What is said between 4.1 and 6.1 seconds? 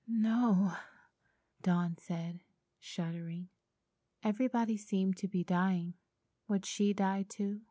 Everybody seemed to be dying.